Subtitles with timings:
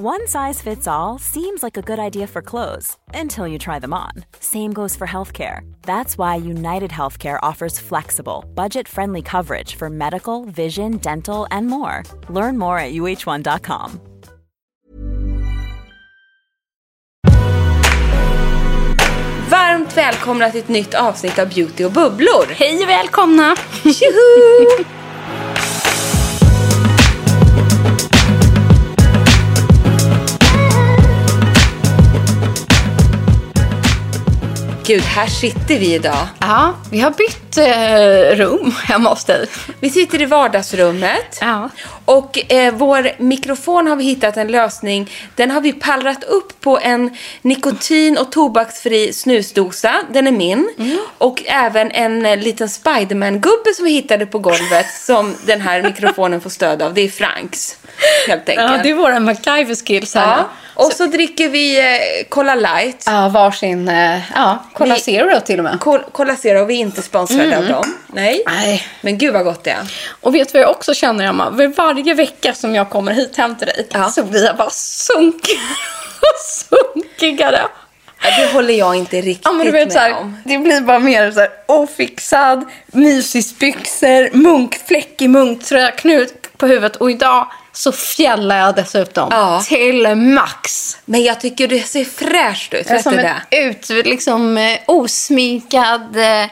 [0.00, 3.92] One size fits all seems like a good idea for clothes until you try them
[3.92, 4.12] on.
[4.38, 5.62] Same goes for healthcare.
[5.82, 12.04] That's why United Healthcare offers flexible, budget friendly coverage for medical, vision, dental, and more.
[12.28, 14.00] Learn more at uh1.com.
[19.50, 22.46] Varmt välkomna till ett nytt avsnitt av Beauty och bubblor.
[22.50, 23.56] Hej och välkomna!
[23.82, 24.97] Tjoho!
[34.88, 36.26] Gud, här sitter vi idag.
[36.38, 39.46] Ja, vi har bytt eh, rum hemma hos dig.
[39.80, 41.38] Vi sitter i vardagsrummet.
[41.40, 41.70] Ja.
[42.08, 45.10] Och eh, vår mikrofon har vi hittat en lösning.
[45.34, 49.94] Den har vi pallrat upp på en nikotin och tobaksfri snusdosa.
[50.12, 50.68] Den är min.
[51.18, 56.40] Och även en eh, liten Spiderman-gubbe som vi hittade på golvet som den här mikrofonen
[56.40, 56.94] får stöd av.
[56.94, 57.76] Det är Franks,
[58.28, 58.70] helt enkelt.
[58.70, 60.36] Ja, det är våra MacGyver-skills här.
[60.36, 60.48] Ja.
[60.74, 63.04] Och så dricker vi eh, Cola Light.
[63.06, 65.78] Ja, varsin, eh, ja, Cola Vi- Zero till och med.
[65.80, 67.94] Col- Cola Zero, vi är inte sponsrade av dem.
[68.06, 68.42] Nej.
[68.46, 68.86] Nej.
[69.00, 69.92] Men gud vad gott det är.
[70.20, 71.50] Och vet du vad jag också känner, Emma?
[71.98, 74.10] Varje vecka som jag kommer hit hem till dig Ja.
[74.10, 75.60] så blir jag bara sunkigare
[76.20, 77.60] och sunkigare.
[78.22, 80.36] Det håller jag inte riktigt Ja, men du vet, med här, om.
[80.44, 86.96] det blir bara mer så här ofixad, mysisbyxor, munkfläck i munktröja, knut på huvudet.
[86.96, 89.62] Och idag så fjällar jag dessutom Ja.
[89.68, 90.96] till max.
[91.04, 92.90] Men jag tycker det ser fräscht ut.
[92.90, 93.42] Vet du som det?
[93.50, 96.46] en ut, liksom, eh, osminkad eh,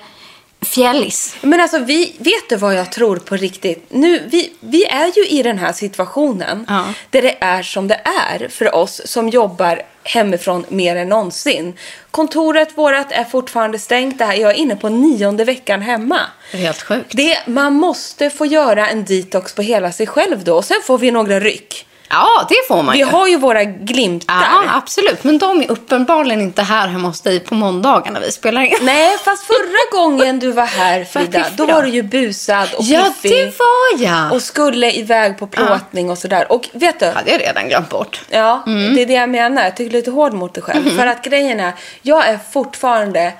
[0.66, 1.36] fjällis.
[1.40, 3.84] Men alltså, vi, vet du vad jag tror på riktigt?
[3.88, 6.84] Nu, vi, vi är ju i den här situationen Ja.
[7.10, 8.00] där det är som det
[8.30, 11.74] är för oss som jobbar hemifrån mer än någonsin.
[12.10, 14.18] Kontoret vårat är fortfarande stängt.
[14.18, 16.20] Det här, jag är inne på nionde veckan hemma.
[16.52, 17.12] Det är helt sjukt.
[17.16, 20.54] Det, man måste få göra en detox på hela sig själv då.
[20.56, 21.86] Och sen får vi några ryck.
[22.10, 23.04] Ja, det får man Vi ju.
[23.04, 24.34] har ju våra glimtar.
[24.34, 25.24] Ja, absolut.
[25.24, 28.74] Men de är uppenbarligen inte här hemma hos dig på måndagar när vi spelar in.
[28.82, 33.04] Nej, fast förra gången du var här Frida, då var du ju busad och Ja,
[33.20, 33.30] fiffig.
[33.46, 34.32] det var jag.
[34.32, 36.52] Och skulle iväg på plåtning och sådär.
[36.52, 37.06] Och vet du?
[37.06, 38.20] hade jag redan glömt bort.
[38.30, 38.94] Ja, Mm.
[38.94, 39.62] det är det jag menar.
[39.64, 40.86] Jag tycker lite hård mot dig själv.
[40.86, 40.96] Mm-hmm.
[40.98, 43.32] För att grejen är, jag är fortfarande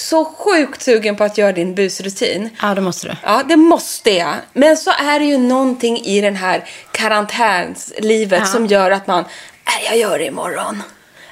[0.00, 2.50] så sjukt sugen på att göra din busrutin.
[2.62, 3.16] Ja, det måste du.
[3.22, 4.34] Ja, det måste jag.
[4.52, 8.46] Men så är det ju någonting i den här karantänslivet Ja.
[8.46, 9.24] som gör att man,
[9.66, 10.82] nej jag gör det imorgon.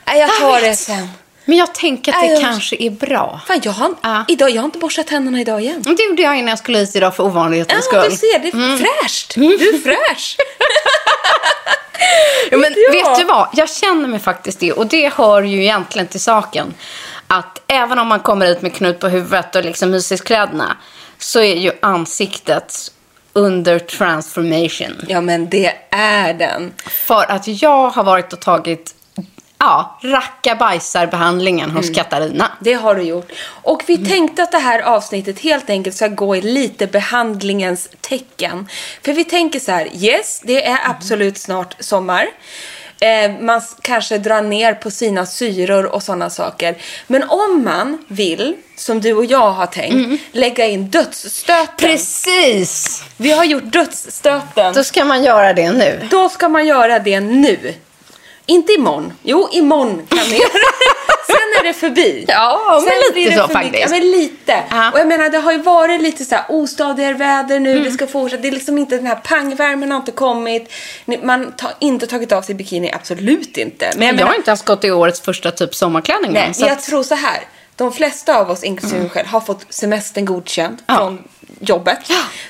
[0.06, 0.78] Nej jag Jag tar det vet.
[0.78, 1.08] sen.
[1.44, 3.40] Men jag tänker att det jag- kanske är bra.
[3.46, 4.24] Fan, jag har, Ja.
[4.28, 5.82] idag, jag har inte borstat tänderna idag igen.
[5.82, 8.10] Det gjorde jag innan jag skulle hit idag för ovanlighetens Ja, skull.
[8.10, 9.34] du ser, det är fräscht.
[9.34, 10.36] Du är fräsch.
[12.50, 12.92] Ja, men Ja.
[13.10, 13.48] vet du vad?
[13.52, 14.72] Jag känner mig faktiskt det.
[14.72, 16.74] Och det hör ju egentligen till saken.
[17.28, 20.76] Att även om man kommer hit med knut på huvudet och liksom mysiskläderna
[21.18, 22.92] så är ju ansiktet
[23.32, 25.04] under transformation.
[25.08, 26.72] ja, men det är den.
[26.86, 28.94] För att jag har varit och tagit
[29.58, 32.50] ja, racka-bajsar-behandlingen hos Katarina.
[32.60, 33.32] Det har du gjort.
[33.62, 38.68] Och vi tänkte att det här avsnittet helt enkelt ska gå i lite behandlingens tecken.
[39.04, 42.26] För vi tänker så här, yes, det är absolut snart sommar.
[43.00, 46.76] Eh, man kanske drar ner på sina syror och sådana saker.
[47.06, 51.74] Men om man vill, som du och jag har tänkt, lägga in dödsstöten.
[51.76, 53.02] Precis!
[53.16, 54.74] Vi har gjort dödsstöten.
[54.74, 56.08] Då ska man göra det nu.
[56.10, 57.74] Då ska man göra det nu.
[58.46, 59.12] Inte imorgon.
[59.22, 61.07] Jo, imorgon kan man göra det.
[61.28, 62.24] Sen är det förbi.
[62.28, 63.80] Ja, men Sen lite så faktiskt.
[63.82, 64.62] Ja, men lite.
[64.70, 64.90] Ja.
[64.92, 67.70] Och jag menar, det har ju varit lite så här ostadigare väder nu.
[67.72, 67.84] Mm.
[67.84, 68.42] Det ska fortsätta.
[68.42, 70.72] Det är liksom inte den här pangvärmen har inte kommit.
[71.22, 73.90] Man har inte tagit av sig bikini, absolut inte.
[73.96, 76.32] Men jag Jag menar, har inte ens gått i årets första typ sommarklänning.
[76.32, 77.40] nej, så jag att- tror så här.
[77.76, 80.96] De flesta av oss, inklusive mig själv, har fått semestern godkänd Ja.
[80.96, 81.24] från
[81.60, 81.98] jobbet.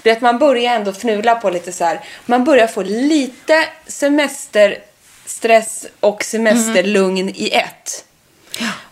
[0.03, 2.01] Det är att man börjar ändå fnula på lite så här.
[2.27, 4.79] Man börjar få lite semester
[5.27, 8.05] stress och semesterlugn i ett.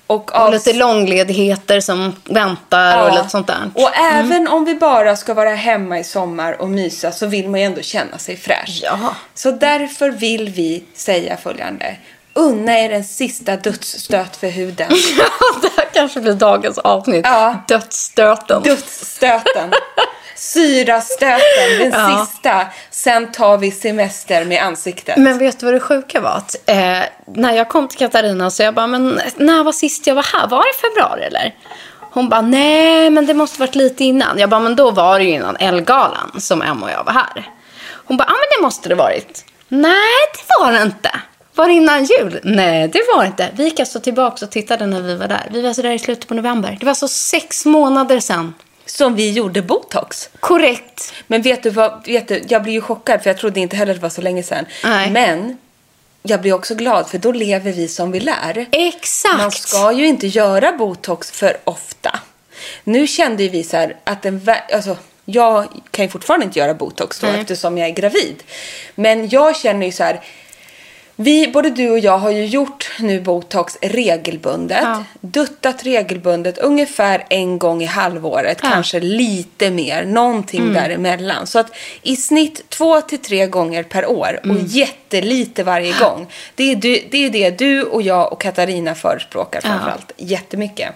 [0.06, 3.70] Och, Och lite långledigheter som väntar och lite sånt där.
[3.74, 7.60] Och även om vi bara ska vara hemma i sommar och mysa så vill man
[7.60, 8.80] ju ändå känna sig fräsch.
[8.82, 9.14] Ja.
[9.34, 11.96] Så därför vill vi säga följande.
[12.32, 14.88] Unna er en sista dödsstöt för huden.
[15.62, 17.26] det här kanske blir dagens avsnitt.
[17.28, 17.56] Ja.
[17.68, 18.62] Dödsstöten.
[18.62, 19.70] Dödsstöten.
[20.36, 22.26] Syrastöten, den Ja.
[22.26, 22.66] sista.
[22.90, 25.16] Sen tar vi semester med ansiktet.
[25.16, 26.30] Men vet du vad det sjuka var?
[26.30, 30.14] Att, eh, när jag kom till Katarina så jag bara, men när var sist jag
[30.14, 30.46] var här?
[30.48, 31.54] Var det i februari eller?
[32.00, 34.38] Hon bara, nej men det måste varit lite innan.
[34.38, 37.50] Jag bara, men då var det ju innan Elgalan som Emma och jag var här.
[38.06, 39.44] Hon bara, ja men det måste det varit.
[39.68, 39.92] Nej,
[40.32, 41.10] det var det inte.
[41.54, 42.40] Var det innan jul?
[42.44, 43.48] Nej, det var det inte.
[43.54, 45.46] Vi gick alltså tillbaka och tittade när vi var där.
[45.50, 46.76] Vi var så där i slutet på november.
[46.80, 48.54] Det var alltså sex månader sedan.
[48.86, 50.30] Som vi gjorde botox.
[50.40, 51.14] Korrekt.
[51.26, 53.94] Men vet du vad, vet du, jag blir ju chockad för jag trodde inte heller
[53.94, 54.66] det var så länge sedan.
[54.84, 55.10] Nej.
[55.10, 55.58] Men
[56.22, 58.66] jag blir också glad för då lever vi som vi lär.
[58.72, 59.38] Exakt.
[59.38, 62.20] Man ska ju inte göra botox för ofta.
[62.84, 66.74] Nu kände ju vi så här att den, alltså, jag kan ju fortfarande inte göra
[66.74, 67.40] botox då Nej.
[67.40, 68.42] eftersom jag är gravid.
[68.94, 70.20] Men jag känner ju så här,
[71.16, 74.82] vi, både du och jag har ju gjort nu botox regelbundet.
[74.82, 75.04] Ja.
[75.20, 78.68] Duttat regelbundet ungefär en gång i halvåret, Ja.
[78.70, 81.46] kanske lite mer, någonting däremellan.
[81.46, 81.70] Så att
[82.02, 86.26] i snitt två till tre gånger per år och jättelite varje gång.
[86.54, 89.68] Det är, du, det är det du och jag och Katarina förespråkar Ja.
[89.68, 90.88] framförallt jättemycket.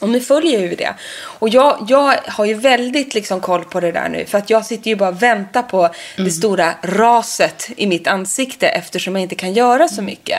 [0.00, 0.94] Och nu följer ju det.
[1.22, 4.26] Och jag, jag har ju väldigt liksom koll på det där nu.
[4.26, 8.68] För att jag sitter ju bara och väntar på det stora raset i mitt ansikte
[8.68, 10.38] eftersom jag inte kan göra så mycket.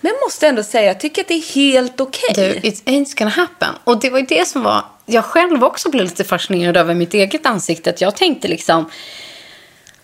[0.00, 2.32] Men jag måste ändå säga, jag tycker att det är helt okej.
[2.34, 3.74] Du, it ain't gonna happen.
[3.84, 4.84] Och det var ju det som var...
[5.06, 7.90] Jag själv också blev lite fascinerad över mitt eget ansikte.
[7.90, 8.90] Att Jag tänkte liksom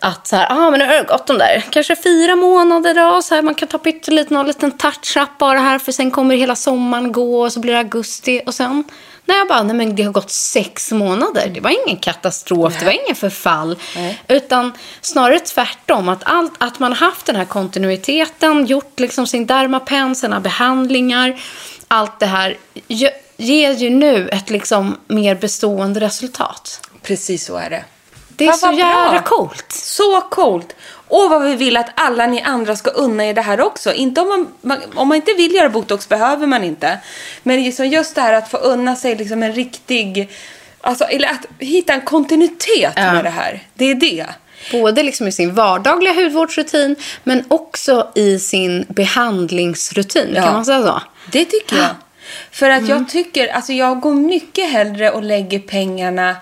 [0.01, 3.21] att så här, ah, men nu har det gått de där kanske fyra månader då.
[3.21, 5.79] Så här, man kan ta pyttelite, någon liten touch-up bara här.
[5.79, 8.41] För sen kommer hela sommaren gå och så blir det augusti.
[8.45, 8.83] Och sen,
[9.25, 11.47] när jag bara, nej men det har gått sex månader.
[11.53, 13.77] Det var ingen katastrof, det var ingen förfall.
[13.95, 14.21] Nej.
[14.27, 14.71] Utan
[15.01, 16.09] snarare tvärtom.
[16.09, 21.41] Att, allt, att man har haft den här kontinuiteten, gjort liksom sin dermapen, sina behandlingar.
[21.87, 22.57] Allt det här
[22.87, 26.87] ge- ger ju nu ett liksom mer bestående resultat.
[27.01, 27.83] Precis så är det.
[28.45, 29.65] Det är så jävla coolt.
[29.71, 30.75] Så coolt!
[31.07, 33.93] Och vad vi vill att alla ni andra ska unna er det här också.
[33.93, 36.99] Inte om, man, man, om man inte vill göra botox behöver man inte.
[37.43, 40.29] Men liksom just det här att få unna sig liksom en riktig...
[40.81, 43.13] Alltså, eller att hitta en kontinuitet Ja.
[43.13, 43.63] med det här.
[43.73, 44.25] Det är det.
[44.71, 50.31] Både liksom i sin vardagliga hudvårdsrutin men också i sin behandlingsrutin.
[50.35, 50.43] Ja.
[50.43, 51.01] Kan man säga så?
[51.31, 51.89] Det tycker jag.
[52.51, 52.89] För att Mm.
[52.89, 56.35] jag tycker, alltså jag går mycket hellre och lägger pengarna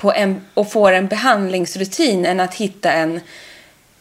[0.00, 3.20] på en, och får en behandlingsrutin än att hitta en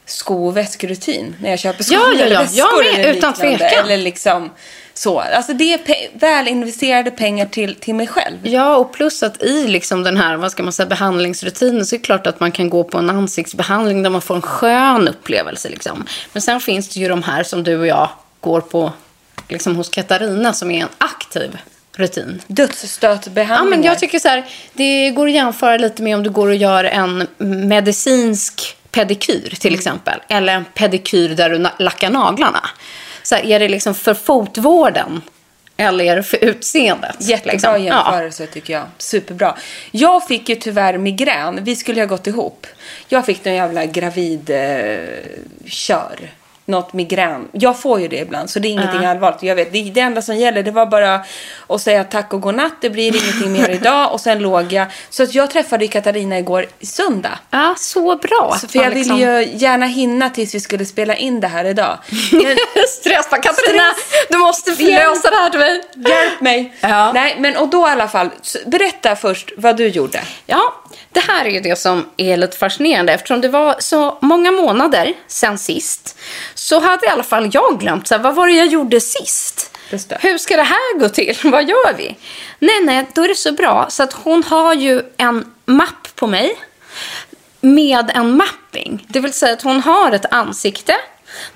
[0.06, 2.42] sko och väskrutin när jag köper skor Ja, ja, eller ja.
[2.42, 3.68] väskor med, eller utan tvekan.
[3.86, 4.50] Eller liksom
[4.94, 5.20] så.
[5.20, 8.38] Alltså det är pe- väl investerade pengar till, till mig själv.
[8.44, 12.00] Ja, och plus att i liksom den här vad ska man säga, behandlingsrutinen så är
[12.00, 15.70] det klart att man kan gå på en ansiktsbehandling där man får en skön upplevelse.
[15.70, 16.06] Liksom.
[16.34, 18.10] Men sen finns det ju de här som du och jag
[18.40, 18.92] går på
[19.48, 21.58] liksom, hos Katarina som är en aktiv
[22.00, 22.42] rutin.
[22.48, 23.78] Ja, Dödsstötbehandlingar.
[23.78, 26.56] men jag tycker så här, det går att jämföra lite med om du går och
[26.56, 27.28] gör en
[27.68, 30.20] medicinsk pedikyr till exempel.
[30.28, 32.70] Eller en pedikyr där du lackar naglarna.
[33.24, 35.22] Så här, är det liksom för fotvården
[35.78, 37.16] eller är det för utseendet?
[37.20, 37.72] Jättebra liksom?
[37.72, 37.78] Ja.
[37.80, 38.86] jämförelse tycker jag.
[38.98, 39.56] Superbra.
[39.92, 41.60] Jag fick ju tyvärr migrän.
[41.64, 42.68] Vi skulle ha gått ihop.
[43.08, 45.00] Jag fick någon jävla gravid eh,
[45.66, 46.32] kör.
[46.70, 47.48] Något migrän.
[47.52, 49.44] Jag får ju det ibland så det är ingenting allvarligt.
[49.44, 51.22] Jag vet, det, det enda som gäller det var bara
[51.68, 52.74] att säga tack och godnatt.
[52.82, 54.14] Det blir ingenting mer idag.
[54.14, 54.88] Och sen låg jag.
[55.10, 57.40] Så att jag träffade Katarina igår i söndag.
[57.52, 58.58] Ja, så bra.
[58.62, 61.98] Så för jag ville ju gärna hinna tills vi skulle spela in det här idag.
[62.32, 62.58] Men
[63.00, 63.84] Stress bara, Katarina,
[64.30, 65.82] du måste lösa det här till mig.
[65.96, 66.74] hjälp mig!
[66.82, 67.12] Ja.
[67.14, 68.30] Nej, men och då i alla fall.
[68.66, 70.22] Berätta först vad du gjorde.
[70.46, 70.74] Ja,
[71.14, 73.14] det här är ju det som är lite fascinerande.
[73.14, 76.18] Eftersom det var så många månader sen sist
[76.54, 79.78] så hade i alla fall jag glömt så här, vad var det jag gjorde sist.
[80.20, 81.38] Hur ska det här gå till?
[81.44, 82.18] vad gör vi?
[82.60, 86.28] Nej, nej, då är det så bra så att hon har ju en mapp på
[86.28, 86.56] mig
[87.62, 89.06] med en mapping.
[89.08, 90.96] Det vill säga att hon har ett ansikte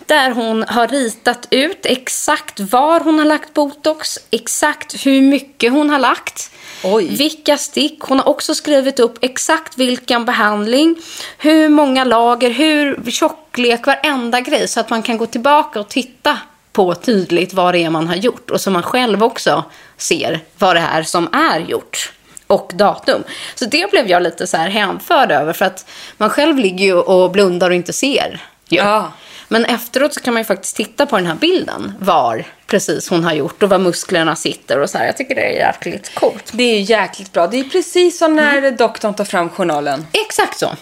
[0.06, 5.90] där hon har ritat ut exakt var hon har lagt botox, exakt hur mycket hon
[5.90, 6.52] har lagt,
[6.84, 7.16] Oj.
[7.16, 8.00] vilka stick.
[8.02, 10.96] Hon har också skrivit upp exakt vilken behandling,
[11.38, 16.38] hur många lager, hur tjocklek, varenda grej så att man kan gå tillbaka och titta
[16.72, 19.64] på tydligt vad det är man har gjort och så man själv också
[19.98, 22.12] ser vad det är som är gjort
[22.48, 23.24] och datum.
[23.56, 26.94] Så det blev jag lite så här hänförd över för att man själv ligger ju
[26.94, 28.42] och blundar och inte ser.
[28.70, 28.78] ju.
[28.78, 29.12] Ja.
[29.54, 31.94] Men efteråt så kan man ju faktiskt titta på den här bilden.
[32.00, 35.06] Var precis hon har gjort och var musklerna sitter och så här.
[35.06, 36.52] Jag tycker det är jäkligt coolt.
[36.54, 37.48] Det är jäkligt bra.
[37.48, 40.06] Det är precis som när doktorn tar fram journalen.
[40.12, 40.76] Exakt så.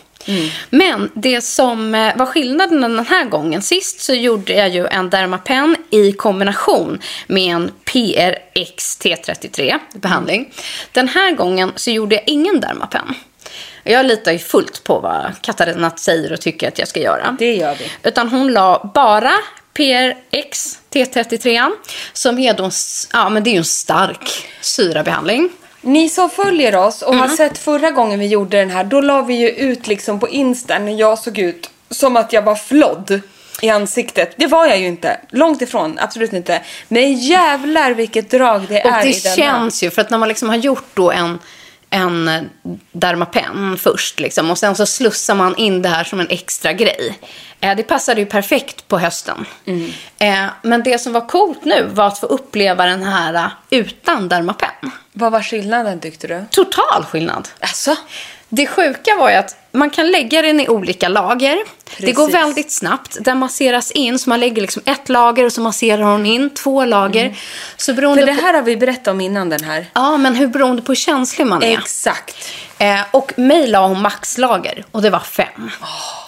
[0.70, 5.10] Men det som eh, var skillnaden den här gången, sist så gjorde jag ju en
[5.10, 10.54] Dermapen i kombination med en PRX T33 behandling.
[10.92, 13.16] Den här gången så gjorde jag ingen Dermapen.
[13.84, 17.36] Jag litar ju fullt på vad Katarina säger och tycker att jag ska göra.
[17.40, 17.92] Det gör vi.
[18.10, 19.34] Utan hon la bara
[19.74, 21.72] PRX T33
[22.14, 22.70] som är då,
[23.14, 25.50] ja men det är ju en stark syrabehandling.
[25.82, 29.22] Ni som följer oss och har sett förra gången vi gjorde den här, då la
[29.22, 33.22] vi ju ut liksom på Insta när jag såg ut som att jag var flodd
[33.62, 34.34] i ansiktet.
[34.38, 35.20] Det var jag ju inte.
[35.30, 36.62] Långt ifrån, absolut inte.
[36.88, 39.36] Men jävlar vilket drag det Och är det i denna.
[39.36, 41.40] känns ju, för att när man liksom har gjort då en,
[41.92, 42.50] en
[42.92, 47.20] Dermapen först liksom, och sen så slussar man in det här som en extra grej.
[47.60, 49.46] Eh, det passade ju perfekt på hösten.
[49.66, 49.92] Mm.
[50.20, 54.30] Eh, men det som var coolt nu var att få uppleva den här eh, utan
[54.30, 54.92] Dermapen.
[55.14, 56.46] Vad var skillnaden tyckte du?
[56.52, 57.50] Total skillnad.
[57.60, 57.96] Alltså?
[58.54, 61.58] Det sjuka var ju att man kan lägga den i olika lager.
[61.98, 62.42] Det går Precis.
[62.42, 63.18] väldigt snabbt.
[63.22, 66.86] Den masseras in, så man lägger liksom ett lager och så masserar hon in två
[66.86, 67.36] lager.
[67.78, 68.36] Så beroende Mm.
[68.36, 68.48] För det på...
[68.48, 69.86] här har vi berättat om innan den här.
[69.94, 71.78] Ja, men hur beroende på hur känslig man är.
[71.78, 72.52] Exakt.
[72.78, 75.72] Eh, och mig la hon maxlager och det var fem.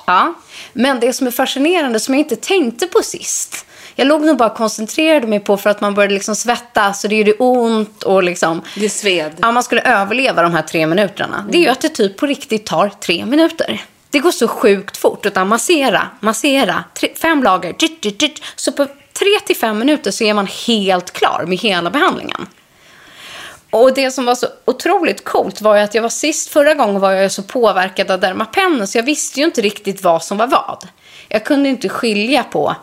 [0.06, 0.34] Ja.
[0.74, 3.66] Men det som är fascinerande, som jag inte tänkte på sist.
[3.96, 7.16] Jag låg nog bara koncentrerade mig på för att man började liksom svettas och det
[7.16, 8.62] gjorde ont och liksom...
[8.76, 9.32] Det sved.
[9.42, 11.46] Ja, man skulle överleva de här tre minuterna.
[11.50, 13.82] Det är ju att det typ på riktigt tar tre minuter.
[14.10, 15.26] Det går så sjukt fort.
[15.26, 17.76] Utan massera, massera, tre, fem lager.
[18.56, 22.48] Så på tre till fem minuter så är man helt klar med hela behandlingen.
[23.70, 27.02] Och det som var så otroligt coolt var ju att jag var sist, förra gången
[27.02, 30.48] var jag så påverkad av Dermapen så jag visste ju inte riktigt vad som var
[30.48, 30.88] vad.
[31.28, 32.76] Jag kunde inte skilja på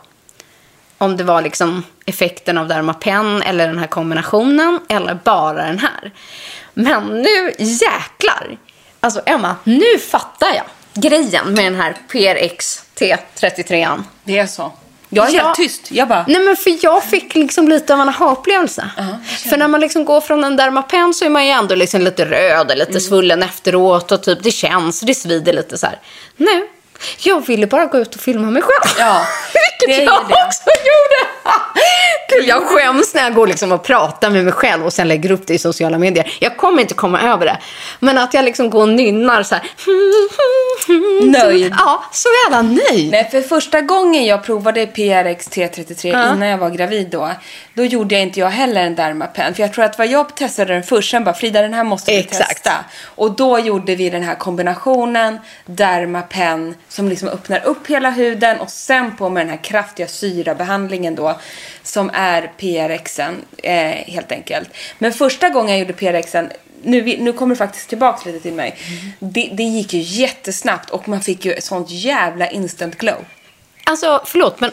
[1.00, 6.12] om det var liksom effekten av Dermapen eller den här kombinationen eller bara den här.
[6.74, 8.58] Men nu jäklar!
[9.00, 10.64] Alltså Emma, nu fattar jag
[11.02, 14.02] grejen med den här PRX T33.
[14.24, 14.72] Det är så.
[15.08, 15.42] Jag är Ja.
[15.44, 15.90] helt tyst.
[15.90, 16.24] Jag bara...
[16.28, 18.90] Nej men för jag fick liksom lite av en aha-upplevelse.
[19.50, 22.24] för när man liksom går från en Dermapen så är man ju ändå liksom lite
[22.24, 23.00] röd och lite Mm.
[23.00, 25.98] svullen efteråt och typ det känns, det svider lite så här.
[26.36, 26.62] Nej,
[27.18, 28.94] jag ville bara gå ut och filma mig själv.
[28.98, 29.26] Ja,
[29.88, 30.44] Vilket jag det.
[30.46, 31.30] också gjorde.
[32.28, 35.30] Gud, jag skäms när jag går liksom och pratar med mig själv och sen lägger
[35.30, 36.32] upp det i sociala medier.
[36.40, 37.58] Jag kommer inte komma över det.
[37.98, 39.64] Men att jag liksom går och nynnar så här.
[41.44, 41.74] Nöjd.
[41.78, 43.10] Ja, så jävla nöjd.
[43.10, 47.30] Nej, för första gången jag provade PRX T33 innan jag var gravid då,
[47.80, 49.54] då gjorde jag inte jag heller en Dermapen.
[49.54, 52.10] För jag tror att vad jag testade den först, sen bara Frida den här måste
[52.10, 52.48] vi Exakt.
[52.48, 52.84] testa.
[53.04, 58.70] Och då gjorde vi den här kombinationen Dermapen som liksom öppnar upp hela huden och
[58.70, 61.40] sen på med den här kraftiga syrabehandlingen då
[61.82, 64.70] som är PRXen eh, helt enkelt.
[64.98, 66.50] Men första gången jag gjorde PRXen
[66.82, 68.78] nu, nu kommer det faktiskt tillbaka lite till mig.
[69.18, 73.24] Det, det gick ju jättesnabbt och man fick ju ett sånt jävla instant glow.
[73.84, 74.70] Alltså, förlåt, men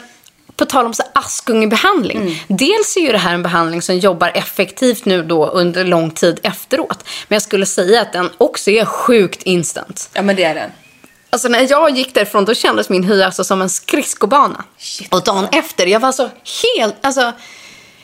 [0.58, 2.44] på tal om så Askungebehandling.
[2.48, 6.40] Dels är ju det här en behandling som jobbar effektivt nu då under lång tid
[6.44, 7.04] efteråt.
[7.28, 10.10] Men jag skulle säga att den också är sjukt instant.
[10.14, 10.72] Ja men det är den.
[11.30, 14.64] Alltså när jag gick därifrån då kändes min hy alltså som en skridskobana.
[14.78, 16.30] Shit, och dagen efter, jag var så
[16.78, 17.34] helt, alltså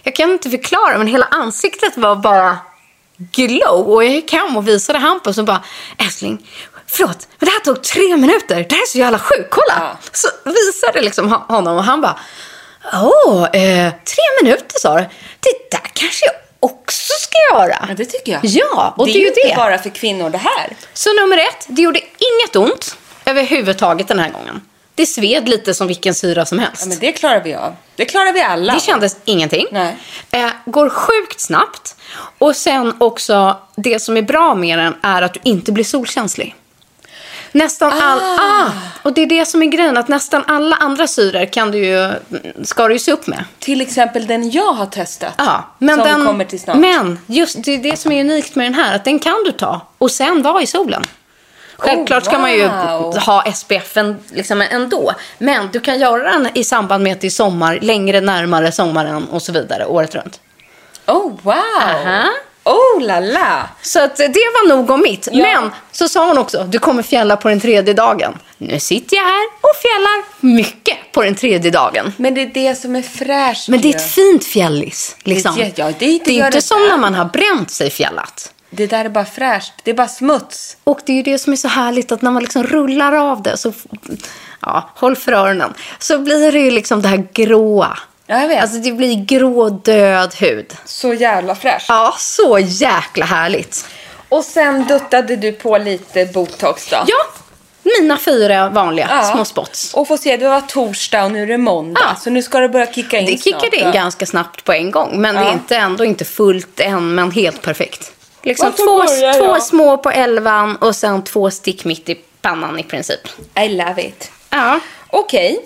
[0.03, 2.57] jag kan inte förklara men hela ansiktet var bara
[3.17, 3.89] glow.
[3.89, 5.63] Och jag gick hem och visade Hampus och bara,
[5.97, 6.47] älskling,
[6.93, 8.55] förlåt, men det här tog tre minuter.
[8.69, 9.73] Det här är så jävla sjukt, kolla.
[9.79, 9.97] Ja.
[10.11, 12.19] Så visade liksom ho- honom och han bara,
[12.93, 15.01] åh, eh, tre minuter sa du.
[15.39, 17.85] Det där kanske jag också ska göra.
[17.89, 18.41] Ja det tycker jag.
[18.45, 19.55] Ja, och det är ju ju inte det.
[19.55, 20.75] bara för kvinnor det här.
[20.93, 24.61] Så nummer ett, det gjorde inget ont överhuvudtaget den här gången.
[24.95, 26.81] Det sved lite som vilken syra som helst.
[26.81, 27.75] Ja men det klarar vi av.
[27.95, 28.73] Det klarar vi alla.
[28.73, 29.67] det kändes ingenting.
[29.71, 29.97] Nej.
[30.31, 31.95] Eh, går sjukt snabbt.
[32.37, 36.55] Och sen också, det som är bra med den är att du inte blir solkänslig.
[37.53, 38.19] Nästan all...
[38.19, 38.69] Ah,
[39.01, 42.11] och det är det som är grejen, att nästan alla andra syror kan du ju,
[42.63, 43.45] ska du ju se upp med.
[43.59, 45.33] Till exempel den jag har testat.
[45.37, 46.77] Ja, men som den, kommer till snart.
[46.77, 49.51] Men just det är det som är unikt med den här, att den kan du
[49.51, 51.03] ta och sen vara i solen.
[51.77, 53.17] Självklart ska man ju wow.
[53.17, 53.97] ha SPF
[54.31, 55.13] liksom ändå.
[55.37, 59.27] Men du kan göra den i samband med att det är sommar, längre närmare sommaren
[59.29, 60.39] och så vidare, året runt.
[61.07, 61.55] Oh wow!
[61.81, 62.29] Aha.
[62.63, 63.69] Oh la la!
[63.81, 65.27] Så att det var nog om mitt.
[65.31, 65.43] Ja.
[65.43, 68.39] Men så sa hon också, du kommer fjälla på den tredje dagen.
[68.57, 70.23] Nu sitter jag här och fjällar
[70.55, 72.13] mycket på den tredje dagen.
[72.17, 75.15] Men det är det som är fräscht Men det är ett fint fjällis.
[75.23, 75.55] Liksom.
[75.55, 76.89] Det ja, det är inte det är inte det som där.
[76.89, 78.53] när man har bränt sig fjällat.
[78.69, 79.73] Det där är bara fräscht.
[79.83, 80.77] Det är bara smuts.
[80.83, 83.41] Och det är ju det som är så härligt att när man liksom rullar av
[83.41, 83.73] det så,
[84.59, 87.97] ja, håll för öronen, så blir det ju liksom det här gråa.
[88.27, 88.61] Ja, jag vet.
[88.61, 90.73] Alltså det blir grå död hud.
[90.85, 91.85] Så jävla fräscht.
[91.89, 93.85] Ja, så jäkla härligt.
[94.29, 96.97] Och sen duttade du på lite botox då?
[97.07, 97.25] Ja,
[97.99, 99.23] mina fyra vanliga Ja.
[99.33, 99.93] små spots.
[99.93, 102.01] Och få se, det var torsdag och nu är det måndag.
[102.09, 102.15] Ja.
[102.15, 103.91] Så nu ska det börja kicka in Det snart, kickade in då.
[103.91, 105.47] ganska snabbt på en gång, men det Ja.
[105.49, 108.11] är inte, ändå inte fullt än, men helt perfekt.
[108.43, 109.03] Liksom två,
[109.39, 113.19] två små på elvan och sen två stick mitt i pannan i princip.
[113.59, 114.31] I love it.
[114.49, 114.79] Ja,
[115.15, 115.65] Okej,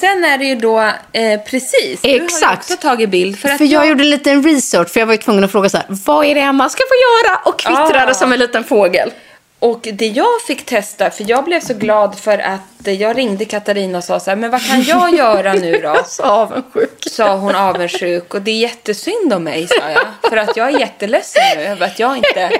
[0.00, 0.80] sen är det ju då
[1.12, 2.00] eh, precis.
[2.02, 2.58] Du har ju Exakt.
[2.70, 3.38] också tagit bild.
[3.38, 5.68] För, att för jag gjorde lite en research, för jag var ju tvungen att fråga
[5.68, 7.38] så här, vad är det Emma ska få göra?
[7.44, 8.14] Och kvittrade Ah.
[8.14, 9.10] som en liten fågel.
[9.58, 13.98] Och det jag fick testa, för jag blev så glad för att jag ringde Katarina
[13.98, 15.96] och sa så här, men vad kan jag göra nu då?
[16.06, 17.02] Så avundsjuk.
[17.10, 20.30] Sa hon avundsjuk och det är jättesynd om mig, sa jag.
[20.30, 22.50] För att jag är jätteledsen nu över att jag inte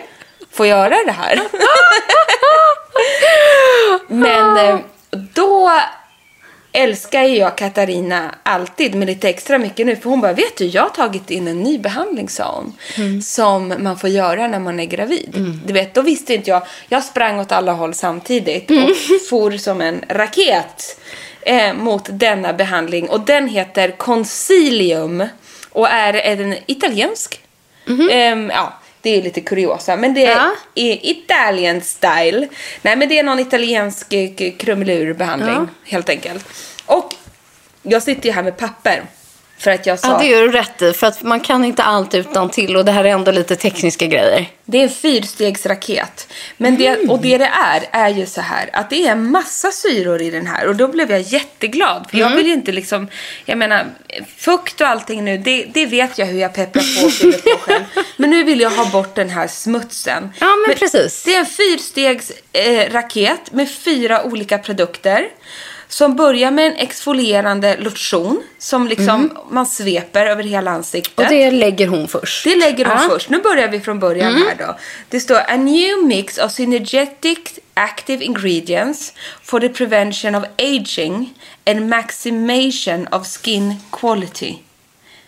[0.53, 1.41] får göra det här.
[4.09, 4.79] Men eh,
[5.35, 5.73] då
[6.73, 9.97] älskar jag Katarina alltid med lite extra mycket nu.
[9.97, 13.23] För hon bara, vet du, jag har tagit in en ny behandling, sa hon.
[13.23, 15.35] Som man får göra när man är gravid.
[15.67, 16.63] Du vet, då visste inte jag.
[16.89, 18.97] Jag sprang åt alla håll samtidigt och
[19.31, 21.01] for som en raket
[21.41, 23.09] eh, mot denna behandling.
[23.09, 25.25] Och den heter Concilium
[25.71, 27.41] och är en italiensk.
[28.11, 28.73] Ehm, ja,
[29.11, 32.49] det är lite kuriosa, men det är Italian style.
[32.83, 35.67] Nej, men det är någon italiensk eh, krumelurbehandling, Ja.
[35.85, 36.45] helt enkelt.
[36.87, 37.15] Och
[37.83, 39.03] jag sitter ju här med papper.
[39.59, 40.09] För att jag sa...
[40.09, 42.85] Ja, det gör du rätt i, för att man kan inte allt utan till och
[42.85, 44.47] det här är ändå lite tekniska grejer.
[44.65, 46.33] Det är en fyrstegsraket.
[46.57, 47.11] Men det, Mm.
[47.11, 50.31] och det det är, är ju så här att det är en massa syror i
[50.31, 50.67] den här.
[50.67, 52.07] Och då blev jag jätteglad.
[52.11, 52.29] För Mm.
[52.31, 53.09] jag vill ju inte liksom,
[53.45, 53.87] jag menar,
[54.37, 57.59] fukt och allting nu, det, det vet jag hur jag pepprar på och fyller på
[57.61, 57.85] själv.
[58.17, 60.33] Men nu vill jag ha bort den här smutsen.
[60.41, 61.23] Ja, men precis.
[61.25, 65.29] Det är en fyrstegs eh, med fyra olika produkter.
[65.89, 71.19] Som börjar med en exfolierande lotion som liksom man sveper över hela ansiktet.
[71.31, 71.47] Mm.
[71.47, 72.45] Och det lägger hon först.
[72.45, 72.99] Det lägger hon Ja.
[73.01, 73.11] Mm.
[73.11, 73.29] först.
[73.31, 74.77] Nu börjar vi från början här då.
[75.09, 77.39] Det står A new mix of synergetic
[77.75, 81.35] active ingredients for the prevention of aging
[81.67, 84.55] and maximation of skin quality.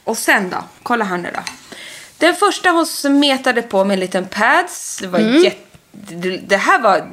[0.04, 0.56] Och sen då?
[0.82, 1.40] Kolla här nu då.
[2.18, 4.98] Den första hon smetade på med en liten pads.
[5.02, 5.42] Det var Mm.
[5.44, 7.08] jätte det, det här var,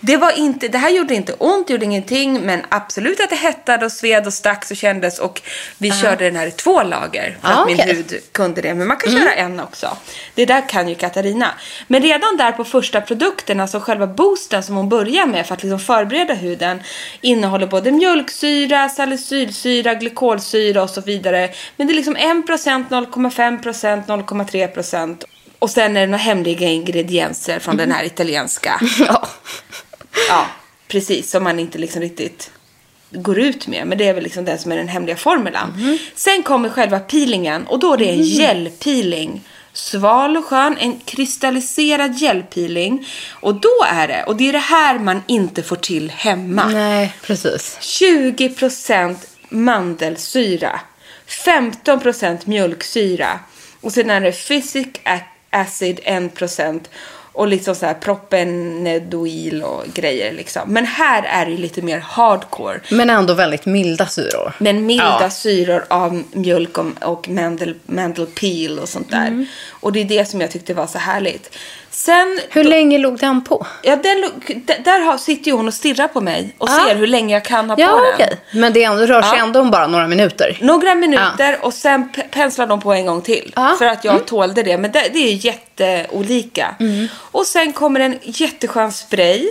[0.00, 3.86] det var inte, det här gjorde inte ont, gjorde ingenting, men absolut att det hettade
[3.86, 5.42] och sved och stack och kändes och
[5.78, 7.80] vi körde den här i två lager för Ah, att min.
[7.80, 7.96] Mm.
[7.96, 8.74] hud kunde det.
[8.74, 9.96] Men man kan köra en också.
[10.34, 11.50] Det där kan ju Katarina.
[11.86, 15.62] Men redan där på första produkten, alltså själva boosten som hon börjar med för att
[15.62, 16.82] liksom förbereda huden,
[17.20, 21.50] innehåller både mjölksyra, salicylsyra, glykolsyra och så vidare.
[21.76, 25.24] Men det är liksom 1%, 0,5%, 0,3%
[25.58, 28.80] och sen är det några hemliga ingredienser från den här italienska.
[28.98, 29.28] Ja.
[30.28, 30.46] Ja,
[30.88, 31.30] precis.
[31.30, 32.50] Som man inte liksom riktigt
[33.10, 33.86] går ut med.
[33.86, 35.98] Men det är väl liksom det som är den hemliga formulan.
[36.14, 39.44] Sen kommer själva peelingen och då är det en gelpeeling.
[39.72, 43.08] Sval och skön, en kristalliserad gelpeeling.
[43.30, 46.66] Och då är det, och det är det här man inte får till hemma.
[46.66, 47.78] Nej, precis.
[47.80, 49.16] 20%
[49.48, 50.80] mandelsyra,
[51.28, 53.40] 15% mjölksyra
[53.80, 54.88] och sen är det physic
[55.50, 56.80] acid 1%
[57.32, 60.62] och liksom så här propenedoil och grejer liksom.
[60.72, 62.80] Men här är det lite mer hardcore.
[62.90, 64.52] Men ändå väldigt milda syror.
[64.58, 65.30] Men milda Ja.
[65.30, 69.26] syror av mjölk och, och mandel, mandel peel och sånt där.
[69.26, 69.46] Mm.
[69.70, 71.56] Och det är det som jag tyckte var så härligt.
[71.98, 73.66] Sen Hur länge låg den på?
[73.82, 74.30] Ja, den,
[74.84, 76.86] där sitter ju hon och stirrar på mig och Ja.
[76.88, 78.60] ser hur länge jag kan ha på Ja, den.
[78.60, 79.44] Men det rör sig Ja.
[79.44, 80.58] ändå om bara några minuter.
[80.60, 83.52] Några minuter och sen penslar de på en gång till.
[83.56, 83.64] Ja.
[83.64, 83.78] Mm.
[83.78, 84.78] För att jag tålde det.
[84.78, 86.74] Men det, det är jätteolika.
[87.16, 89.48] Och sen kommer en jätteskön spray.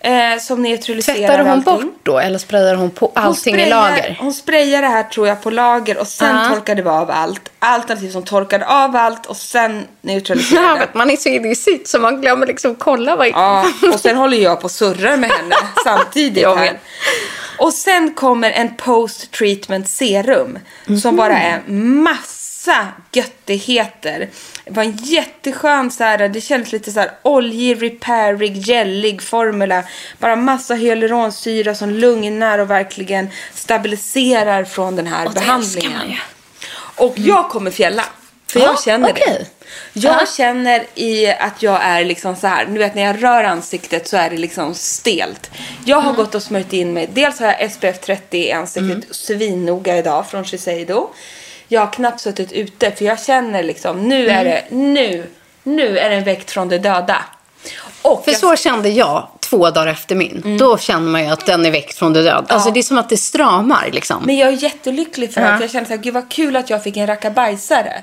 [0.00, 1.64] Eh, som neutraliserar Tvättar hon allting.
[1.74, 4.16] bort då eller sprayar hon på Hon allting i sprayar- lager?
[4.20, 6.48] Hon sprayar det här tror jag på lager och sen Ja.
[6.54, 7.48] torkade vi av allt.
[7.58, 10.66] Alternativt som torkade av allt och sen neutraliserade.
[10.66, 13.26] Ja, vet, man är så inne i sitt så man glömmer liksom kolla vad...
[13.28, 15.54] Ja, och sen håller jag på och surrar med henne
[15.84, 16.78] samtidigt här.
[17.58, 21.16] Och sen kommer en post treatment serum som Mhm.
[21.16, 21.62] bara är
[22.66, 24.28] massa göttigheter.
[24.64, 29.82] Det var en jätteskön så här, det kändes lite så här oljig, repairig, gällig formula.
[30.18, 36.10] Bara massa hyaluronsyra som lugnar och verkligen stabiliserar från den här Och det behandlingen.
[36.10, 36.16] ju.
[36.96, 38.04] Och jag kommer fjälla.
[38.48, 39.12] För jag Ja, känner det.
[39.22, 39.46] okej.
[39.92, 40.26] Jag Ja.
[40.36, 42.66] känner i att jag är liksom så här.
[42.66, 45.50] Ni vet när jag rör ansiktet så är det liksom stelt.
[45.84, 47.08] Jag har gått och smörjt in mig.
[47.12, 51.10] Dels har jag SPF 30 i ansiktet svinnoga idag från Shiseido.
[51.68, 55.26] Jag har knappt suttit ute för jag känner liksom nu är det, nu
[55.62, 57.24] nu är den väckt från de döda.
[58.02, 60.42] Och För jag- så kände jag två dagar efter min.
[60.44, 60.58] Mm.
[60.58, 62.44] Då känner man ju att den är väckt från det döda.
[62.48, 64.22] Alltså det är som att det stramar liksom.
[64.26, 65.56] Men jag är jättelycklig för det, Ja.
[65.56, 68.02] för jag känner så här, gud vad kul att jag fick en rackabajsare.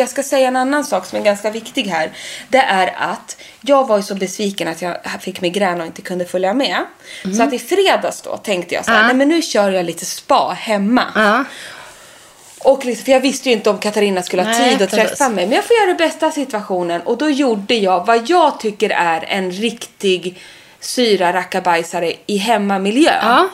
[0.00, 2.10] Jag ska säga en annan sak som är ganska viktig här.
[2.48, 6.24] Det är att jag var ju så besviken att jag fick migrän och inte kunde
[6.24, 6.76] följa med.
[7.36, 10.04] Så att i fredags då tänkte jag så här, nej men nu kör jag lite
[10.04, 11.04] spa hemma.
[11.14, 11.44] Ja.
[12.64, 15.28] Och liksom, för jag visste ju inte om Katarina skulle ha Nej, tid att träffa
[15.28, 15.46] mig.
[15.46, 17.02] Men jag får göra det bästa av situationen.
[17.02, 20.42] Och då gjorde jag vad jag tycker är en riktig
[20.80, 23.12] syra rackabajsare i hemmamiljö.
[23.22, 23.48] Ja.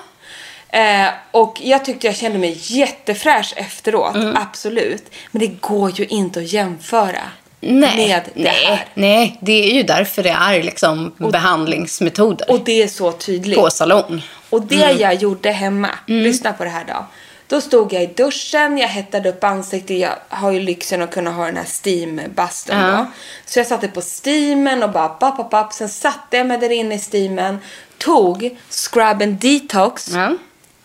[0.77, 4.37] Eh, och jag tyckte jag kände mig jättefräsch efteråt, Mm.
[4.37, 5.05] absolut.
[5.31, 7.19] Men det går ju inte att jämföra
[7.61, 8.85] Nej, med det nej, här.
[8.95, 13.59] nej, det är ju därför det är liksom behandlingsmetoder Och det är så tydligt.
[13.59, 14.23] på salong.
[14.51, 14.97] Och det Mm.
[14.99, 17.07] jag gjorde hemma, lyssna på det här då.
[17.49, 19.99] Då stod jag i duschen, jag hettade upp ansiktet.
[19.99, 22.87] Jag har ju lyxen att kunna ha den här steambastun Ja.
[22.97, 23.07] då.
[23.47, 25.73] Så jag satte på steamen och bara papp, papp, papp.
[25.73, 27.59] Sen satte jag mig där inne i steamen.
[27.99, 30.09] Tog Scrub and Detox.
[30.15, 30.33] Ja.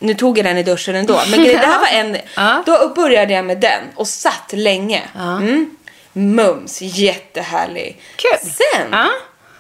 [0.02, 1.22] Nu tog jag den i duschen ändå.
[1.32, 2.18] Men det här var en...
[2.36, 2.64] Ja.
[2.66, 5.02] Då började jag med den och satt länge.
[5.20, 5.76] Mm.
[6.14, 8.02] Mums, jättehärlig.
[8.16, 8.50] Kul.
[8.52, 9.08] Sen, Ja.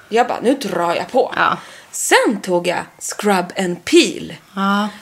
[0.10, 1.34] jag bara, nu drar jag på.
[1.36, 1.58] Ja.
[1.91, 4.34] Sen tog jag Scrub and Peel.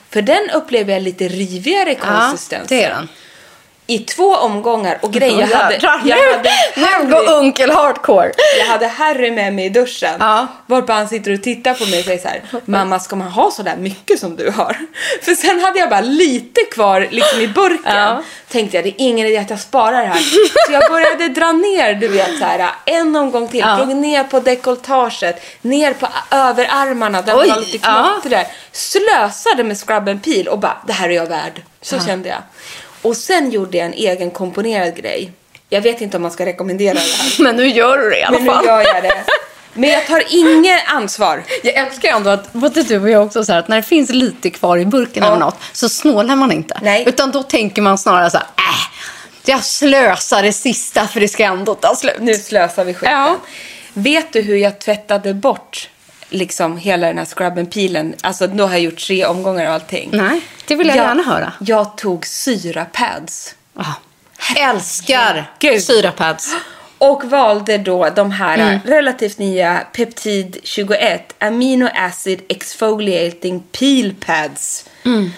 [0.10, 2.68] För den upplever jag lite rivigare konsistens.
[2.70, 3.08] det är den.
[3.90, 4.98] I två omgångar.
[5.02, 8.32] Och grejen, jag hade, jag nu, hade nu Harry, går onkel hardcore.
[8.60, 10.16] jag hade Harry med mig i duschen.
[10.20, 10.48] Ja.
[10.66, 12.42] Varpå han sitter och tittar på mig och säger så här.
[12.66, 14.78] Mamma, ska man ha så där mycket som du har?
[15.22, 17.96] För sen hade jag bara lite kvar liksom i burken.
[17.96, 18.24] Ja.
[18.48, 20.20] Tänkte jag, det är ingen idé att jag sparar det här.
[20.68, 23.60] Så jag började dra ner, du vet så här, en omgång till.
[23.60, 23.76] Ja.
[23.76, 28.10] Drog ner på dekolletaget, ner på överarmarna där det Oj, var lite ja.
[28.12, 28.48] klotter där.
[28.72, 31.62] Slösade med scrub and peel och bara, det här är jag värd.
[31.82, 32.40] Så kände jag.
[33.02, 35.32] Och sen gjorde jag en egen komponerad grej.
[35.70, 37.36] Jag vet inte om man ska rekommendera det här.
[37.44, 38.66] Men nu gör du det i alla Men nu fall.
[38.66, 39.24] gör jag det.
[39.74, 41.44] Men jag tar inget ansvar.
[41.64, 44.10] Jag älskar ändå att både du och jag också så här, att när det finns
[44.10, 45.30] lite kvar i burken Ja.
[45.30, 46.80] eller något så snålar man inte.
[46.82, 47.04] Nej.
[47.08, 49.00] Utan då tänker man snarare så här, äh,
[49.46, 52.16] jag slösar det sista för det ska ändå ta slut.
[52.20, 53.14] Nu slösar vi skiten.
[53.18, 53.38] Ja.
[53.94, 55.90] Vet du hur jag tvättade bort
[56.30, 58.16] liksom hela den här scrub and peelen?
[58.24, 60.10] Alltså då har jag gjort tre omgångar och allting.
[60.14, 61.54] Nej, det vill jag, gärna höra.
[61.60, 63.56] Jag tog syrapads.
[63.76, 63.94] Ah,
[64.58, 65.84] älskar Gud.
[65.84, 66.56] syrapads.
[66.98, 68.80] Och valde då de här Mm.
[68.86, 74.86] relativt nya Peptid 21 Amino Acid Exfoliating Peel Pads.
[75.06, 75.32] Mm.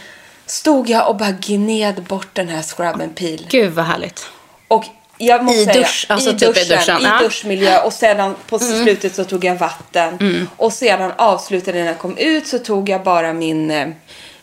[0.46, 3.46] Stod jag och bara gned bort den här scrub and peel.
[3.50, 4.26] Gud vad härligt.
[4.68, 4.86] Och
[5.26, 7.20] jag måste I säga, dusch, alltså i typ i duschen, duschen, i ja.
[7.24, 10.48] duschmiljö och sedan på slutet så tog jag vatten.
[10.58, 13.88] Och sedan avslutade när jag kom ut så tog jag bara min eh,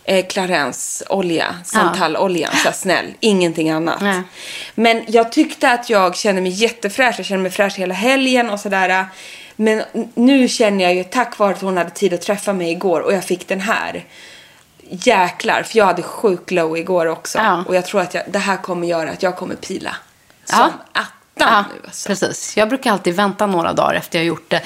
[0.04, 4.00] eh, Clarence-olja, Santal-oljan, så här snäll, ingenting annat.
[4.00, 4.22] Nej.
[4.74, 8.60] Men jag tyckte att jag kände mig jättefräsch, jag kände mig fräsch hela helgen och
[8.60, 9.06] sådär.
[9.56, 9.82] Men
[10.14, 13.12] nu känner jag ju tack vare att hon hade tid att träffa mig igår och
[13.12, 14.04] jag fick den här.
[14.90, 17.38] jäklar, för jag hade sjuk glow igår också.
[17.38, 17.64] Ja.
[17.68, 19.96] Och jag tror att jag, det här kommer göra att jag kommer pila.
[20.50, 20.58] Som
[20.94, 21.00] Ja.
[21.00, 21.08] attan
[21.54, 22.08] Ja, nu alltså.
[22.08, 22.56] precis.
[22.56, 24.62] Jag brukar alltid vänta några dagar efter jag gjort det.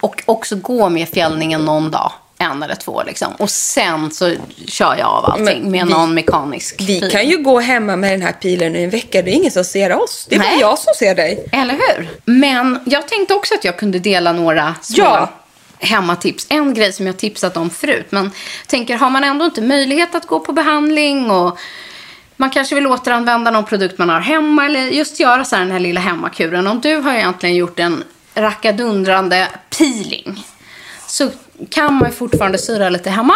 [0.00, 2.12] Och också gå med fjällningen någon dag.
[2.38, 3.32] En eller två liksom.
[3.38, 4.34] Och sen så
[4.68, 7.10] kör jag av allting Men med vi- någon mekanisk Vi pil.
[7.10, 9.22] kan ju gå hemma med den här pilen i en vecka.
[9.22, 10.26] Det är ingen som ser oss.
[10.30, 10.60] Det är bara Nej.
[10.60, 11.48] jag som ser dig.
[11.52, 12.08] Eller hur?
[12.24, 15.30] Men jag tänkte också att jag kunde dela några små Ja.
[15.78, 16.46] hemmatips.
[16.48, 18.06] En grej som jag tipsat om förut.
[18.10, 18.30] Men
[18.66, 21.58] tänker, har man ändå inte möjlighet att gå på behandling och
[22.36, 25.72] man kanske vill återanvända någon produkt man har hemma eller just göra så här den
[25.72, 26.66] här lilla hemmakuren.
[26.66, 30.44] Om du har egentligen gjort en rackadundrande peeling
[31.06, 31.30] så
[31.70, 33.34] kan man fortfarande syra lite hemma.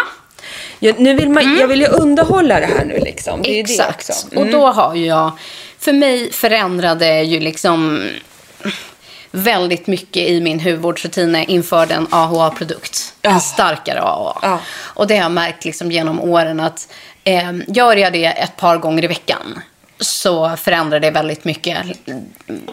[0.79, 3.43] Ja, nu vill man, Jag vill ju underhålla det här nu liksom.
[3.43, 3.91] Det ju det Mm.
[3.91, 4.11] Exakt.
[4.11, 4.39] också.
[4.41, 5.33] Och då har ju jag,
[5.79, 8.09] för mig förändrade ju liksom
[9.31, 13.15] väldigt mycket i min hudvårdsrutin införde en AHA-produkt.
[13.23, 13.31] Ja.
[13.31, 14.39] En starkare AHA.
[14.43, 14.61] Ja.
[14.71, 16.93] Och det har jag märkt liksom genom åren att
[17.25, 19.61] eh, gör jag det ett par gånger i veckan
[20.01, 21.79] så förändrar det väldigt mycket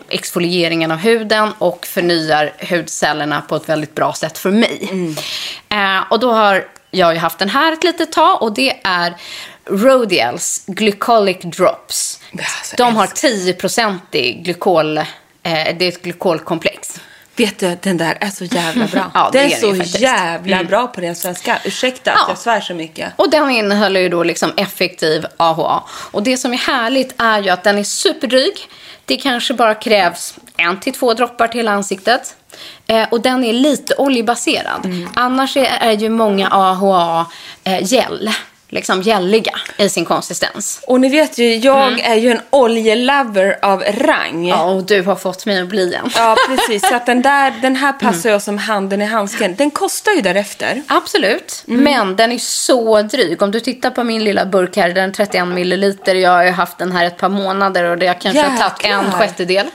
[0.10, 4.90] exfolieringen av huden och förnyar hudcellerna på ett väldigt bra sätt för mig.
[5.70, 9.14] Eh, och då har jag ju haft den här ett litet tag och det är
[9.66, 12.20] Rodials Glycolic Drops.
[12.78, 13.30] De har älskar.
[13.30, 15.00] 10% glykol,
[15.44, 17.02] eh, det är ett glykolkomplex.
[17.36, 19.12] Vet du, den där är så jävla bra.
[19.14, 20.00] Ja, den är så faktiskt.
[20.00, 20.68] jävla Mm.
[20.68, 21.60] bra på den svenska.
[21.66, 22.26] Ursäkta att Ja.
[22.30, 23.14] jag svär så mycket.
[23.16, 25.84] Och den innehåller ju då liksom effektiv AHA.
[26.12, 28.54] Och det som är härligt är ju att den är superdryg.
[29.06, 32.36] Det kanske bara krävs en till två droppar till ansiktet.
[32.88, 34.86] Eh, och den är lite oljebaserad.
[34.86, 35.10] Mm.
[35.14, 37.26] Annars är, är ju många AHA
[37.64, 38.30] eh, gel,
[38.70, 40.80] liksom gälliga i sin konsistens.
[40.88, 44.30] Och ni vet ju, jag är ju en oljelover av rang.
[44.36, 44.46] Mm.
[44.48, 46.10] Ja, och du har fått mig att bli en.
[46.16, 46.90] Ja, precis.
[46.90, 49.56] Så att den, där, den här passar jag som handen i handsken.
[49.56, 50.84] Den kostar ju därefter.
[50.88, 51.84] Absolut, Mm.
[51.84, 53.42] men den är så dryg.
[53.42, 56.16] Om du tittar på min lilla burk här, den är 31 milliliter.
[56.16, 58.84] Jag har ju haft den här ett par månader och det har kanske har tagit
[58.86, 59.12] en Jäklar.
[59.20, 59.68] sjättedel.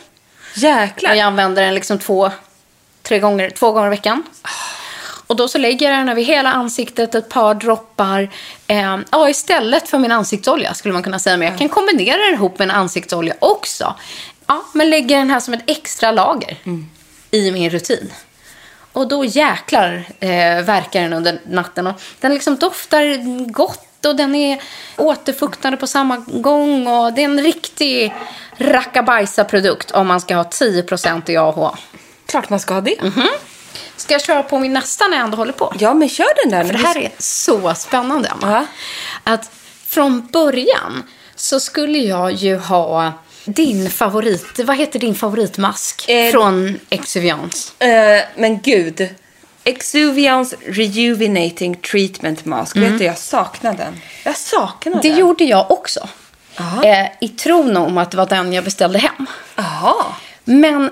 [0.55, 1.11] Jäklar.
[1.11, 2.31] Och jag använder den liksom två,
[3.03, 4.23] tre gånger, två gånger i veckan.
[5.33, 8.31] Och då så lägger jag den över hela ansiktet, ett par droppar.
[8.67, 11.37] Eh, ja, istället för min ansiktsolja skulle man kunna säga.
[11.37, 13.95] Men jag kan kombinera den ihop med en ansiktsolja också.
[14.47, 16.57] Ja, men lägger den här som ett extra lager
[17.31, 18.13] i min rutin.
[18.93, 21.87] Och då jäklar eh, verkar den under natten.
[21.87, 23.05] Och den liksom doftar
[23.53, 24.63] gott och den är
[24.97, 26.87] återfuktande på samma gång.
[26.87, 28.15] Och det är en riktig
[28.57, 31.79] rackabajsa-produkt om man ska ha 10% i AHA.
[32.27, 33.03] Klart man ska ha det.
[33.03, 33.29] Mhm.
[33.97, 35.75] Ska jag köra på min nästa när jag ändå håller på?
[35.79, 36.65] Ja, men kör den där.
[36.65, 38.53] För det här är så spännande, Emma.
[38.53, 38.67] Ja.
[39.33, 39.51] Att
[39.87, 41.03] från början
[41.37, 43.13] så skulle jag ju ha
[43.45, 47.85] din favorit, vad heter din favoritmask Eh, från Exuviance?
[47.87, 49.09] Eh, men gud.
[49.65, 52.77] Exuvians Rejuvenating Treatment Mask.
[52.77, 54.01] Vet du, jag saknar den.
[54.25, 55.03] Jag saknar Mm.
[55.03, 55.19] Det den.
[55.19, 56.09] gjorde jag också.
[56.59, 56.85] Aha.
[56.85, 59.27] Eh, I tron om att det var den jag beställde hem.
[59.57, 60.05] Jaha.
[60.45, 60.91] Men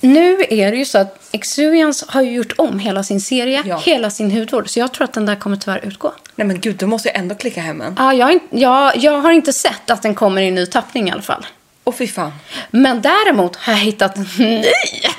[0.00, 3.78] nu är det ju så att Exuviance har ju gjort om hela sin serie, Ja.
[3.84, 4.68] hela sin hudvård.
[4.70, 6.12] Så jag tror att den där kommer tyvärr utgå.
[6.34, 7.94] Nej men gud, då måste jag ändå klicka hem en.
[7.98, 11.08] Ja, jag, har inte- jag, jag har inte sett att den kommer i ny tappning
[11.08, 11.46] i alla fall.
[11.84, 12.32] Åh fy fan.
[12.70, 14.64] Men däremot har jag hittat en ny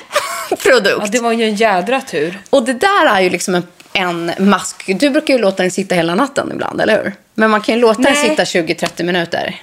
[0.58, 0.96] produkt.
[1.00, 2.38] Ja, det var ju en jädra tur.
[2.50, 4.84] Och det där är ju liksom en, en mask.
[5.00, 7.12] Du brukar ju låta den sitta hela natten ibland, eller hur?
[7.34, 8.28] Men man kan ju låta den Nej.
[8.30, 9.60] sitta 20-30 minuter.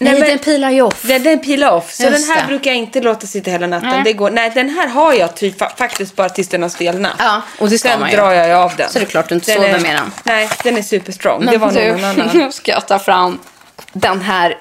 [0.00, 1.02] Nej, Nej, men- den pilar ju off.
[1.02, 1.92] Den, den pilar off.
[1.94, 2.48] Så Just den här det.
[2.48, 3.88] brukar jag inte låta sitta hela natten.
[3.90, 4.00] Nej.
[4.04, 7.12] Det går, nej, den här har jag typ fa- faktiskt bara tills den har stelnat.
[7.18, 8.90] Ja, och det ska Sen drar jag ju av den.
[8.90, 10.12] Så det är klart du inte Den sover är- med den.
[10.24, 11.44] Nej, den är superstrong.
[11.44, 12.30] Men det var du, någon annan.
[12.34, 13.38] nu ska jag ta fram
[13.92, 14.58] den här.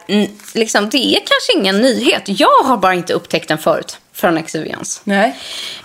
[0.54, 2.22] Liksom, det är kanske ingen nyhet.
[2.26, 5.02] Jag har bara inte upptäckt den förut från Exuviance.
[5.04, 5.36] Nej.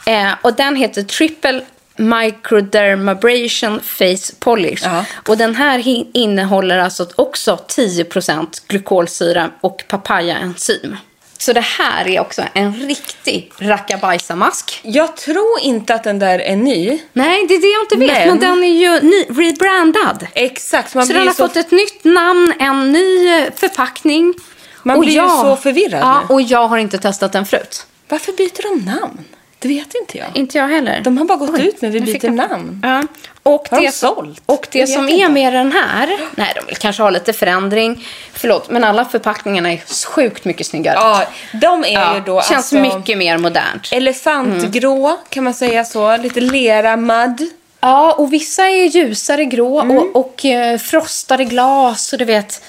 [0.06, 1.60] Eh, och den heter Triple
[2.02, 4.82] Microdermabrasion Face Polish.
[4.84, 5.04] Ja.
[5.28, 5.82] Och den här
[6.16, 10.96] innehåller alltså också 10% glykolsyra och papayaenzym.
[11.38, 14.80] Så det här är också en riktig rackabajsamask.
[14.82, 17.00] Jag tror inte att den där är ny.
[17.12, 18.26] Nej, det är det jag inte vet.
[18.26, 20.26] Men, Men- den är ju ny, rebrandad.
[20.34, 20.94] Exakt.
[20.94, 21.48] Man så blir den har så...
[21.48, 24.34] fått ett nytt namn, en ny eh, förpackning.
[24.82, 26.34] Man blir ju så förvirrad Ja, nu.
[26.34, 27.86] och jag har inte testat den förut.
[28.08, 29.24] Varför byter de namn?
[29.62, 30.26] Det vet inte jag.
[30.34, 31.00] Inte jag heller.
[31.00, 32.80] De har bara gått Oj, ut med vi nu byter jag- namn.
[32.82, 33.02] Ja.
[33.42, 34.42] Och Har de det, sålt?
[34.46, 35.28] och det som är inte.
[35.32, 38.06] med den här, nej de vill kanske ha lite förändring.
[38.32, 40.94] Förlåt, men alla förpackningarna är sjukt mycket snyggare.
[40.96, 41.24] Ja,
[41.60, 43.88] de är Ja, ju då Känns alltså mycket mer modernt.
[43.92, 46.16] elefantgrå, kan man säga så.
[46.16, 47.50] Lite lera, mud.
[47.80, 49.96] Ja, och vissa är ljusare grå Mm.
[49.98, 52.62] och, och eh, frostade glas och du vet.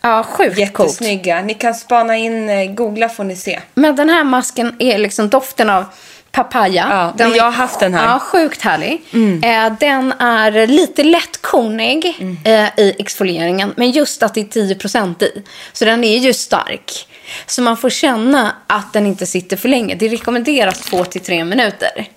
[0.00, 0.88] Ja, sjukt coolt.
[0.88, 1.42] Jättesnygga.
[1.42, 3.60] Ni kan spana in, eh, googla får ni se.
[3.74, 5.84] Men den här masken är liksom doften av
[6.32, 7.12] papaya.
[7.18, 8.00] Ja, är- jag har haft den här.
[8.02, 8.12] Mm.
[8.12, 9.02] Ja, sjukt härlig.
[9.44, 12.38] Eh, den är lite lättkornig Mm.
[12.44, 15.42] eh, i exfolieringen, men just att det är 10% i.
[15.72, 17.08] Så den är ju stark.
[17.46, 19.94] Så man får känna att den inte sitter för länge.
[19.94, 22.08] Det rekommenderas 2-3 minuter.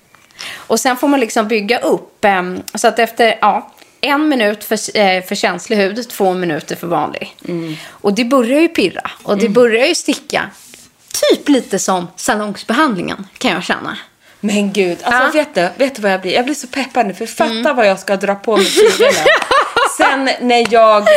[0.55, 2.25] Och sen får man liksom bygga upp.
[2.25, 2.43] Eh,
[2.75, 7.35] så att efter ja, en minut för, eh, för känslig hud, två minuter för vanlig.
[7.47, 7.75] Mm.
[7.89, 10.49] Och det börjar ju pirra och det börjar ju sticka.
[11.31, 13.97] Typ lite som salongsbehandlingen kan jag känna.
[14.39, 15.43] Men gud, alltså Ja.
[15.43, 16.33] vet, du, vet du vad jag blir?
[16.33, 19.11] Jag blir så peppad nu för fatta vad jag ska dra på mig sidorna.
[19.97, 21.07] Sen när jag,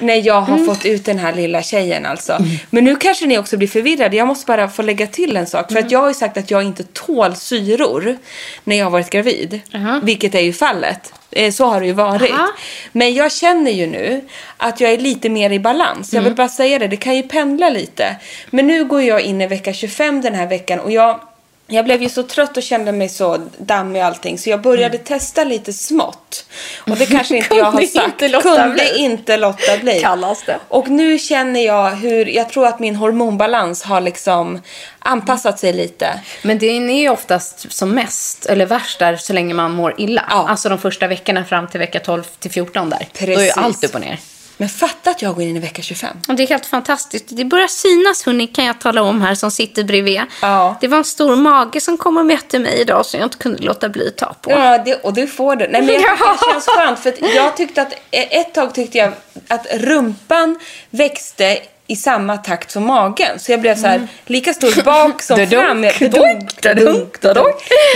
[0.00, 2.38] när jag har fått ut den här lilla tjejen alltså.
[2.70, 4.16] Men nu kanske ni också blir förvirrade.
[4.16, 5.72] Jag måste bara få lägga till en sak.
[5.72, 8.16] För att jag har ju sagt att jag inte tål syror
[8.64, 9.60] när jag har varit gravid.
[10.02, 11.12] Vilket är ju fallet.
[11.30, 12.30] Eh, Så har det ju varit.
[12.32, 12.48] Aha.
[12.92, 14.20] Men jag känner ju nu
[14.56, 16.12] att jag är lite mer i balans.
[16.12, 18.16] Jag vill bara säga det, det kan ju pendla lite.
[18.50, 21.20] Men nu går jag in i vecka 25 den här veckan och jag
[21.70, 24.98] jag blev ju så trött och kände mig så dammig och allting så jag började
[24.98, 26.46] testa lite smått.
[26.78, 28.22] Och det kanske inte jag har sagt.
[28.22, 28.96] inte Kunde bli.
[28.98, 30.00] inte låta bli.
[30.00, 30.58] Kallas det.
[30.68, 34.62] Och nu känner jag hur, jag tror att min hormonbalans har liksom
[34.98, 36.20] anpassat sig lite.
[36.42, 40.24] Men det är ju oftast som mest, eller värst där, så länge man mår illa.
[40.30, 40.48] Ja.
[40.48, 43.08] Alltså de första veckorna fram till vecka 12 till 14 där.
[43.18, 43.56] Då är ju Precis.
[43.56, 44.18] allt upp och ner.
[44.60, 46.16] Men fatta att jag går in i vecka 25.
[46.28, 47.24] Och det är helt fantastiskt.
[47.28, 50.20] Det börjar synas, hörni, kan jag tala om här som sitter bredvid.
[50.42, 50.76] Ja.
[50.80, 53.62] Det var en stor mage som kom och mätte mig idag som jag inte kunde
[53.62, 54.50] låta bli ta på.
[54.50, 55.68] Ja, det, och du får det.
[55.70, 56.98] Nej, men jag tycker det känns skönt.
[56.98, 59.12] För jag tyckte att, ett tag tyckte jag
[59.48, 60.58] att rumpan
[60.90, 63.38] växte i samma takt som magen.
[63.38, 65.80] Så jag blev så här, lika stor bak som fram.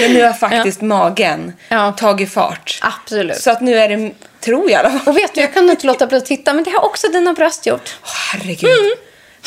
[0.00, 1.92] Men nu har faktiskt magen Ja.
[1.92, 2.79] tagit fart.
[2.83, 3.37] Absolut.
[3.37, 4.12] Så att nu är det,
[4.44, 5.00] tror jag i alla fall.
[5.14, 7.33] Och vet du, jag kunde inte låta bli att titta, men det har också dina
[7.33, 7.96] bröst gjort.
[8.02, 8.92] Åh, herregud.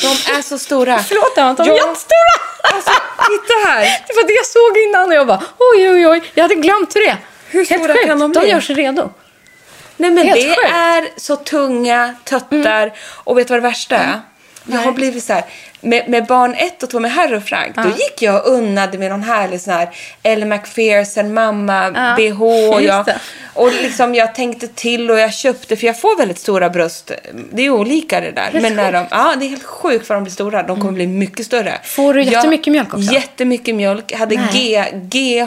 [0.01, 0.99] De är så stora.
[0.99, 2.33] Förlåt, de är jättestora!
[2.73, 3.81] Alltså, titta här.
[4.07, 5.41] Det var det jag såg innan och jag bara
[5.73, 6.23] oj, oj, oj.
[6.33, 7.17] Jag hade glömt hur det är.
[7.49, 8.05] Hur Helt stora sjukt.
[8.07, 8.49] kan de De bli?
[8.49, 9.09] gör sig redo.
[9.97, 10.69] Nej men Helt det sjukt.
[10.73, 12.93] är så tunga töttar.
[12.99, 14.21] Och vet du vad det värsta är?
[14.65, 15.43] Jag har blivit så här,
[15.81, 18.97] med, med barn ett och två med Harry och Frank, då gick jag och unnade
[18.97, 19.89] med någon härlig sån här
[20.23, 22.41] Elle McPherson mamma Ja, BH.
[22.85, 23.19] Jag, det.
[23.53, 27.11] och liksom jag tänkte till och jag köpte, för jag får väldigt stora bröst.
[27.51, 28.49] Det är olika det där.
[28.61, 30.63] Men när de, ja, det är helt sjukt vad de blir stora.
[30.63, 31.73] De kommer bli mycket större.
[31.83, 33.13] Får du Jag- jättemycket mjölk också?
[33.13, 34.13] Jättemycket mjölk.
[34.13, 34.47] Hade Nej.
[34.53, 34.85] G,